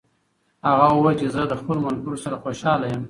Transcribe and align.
هغه 0.67 0.85
وویل 0.91 1.17
چې 1.21 1.27
زه 1.33 1.41
له 1.51 1.55
خپلو 1.61 1.83
ملګرو 1.87 2.21
سره 2.23 2.41
خوشحاله 2.43 2.85
یم. 2.89 2.99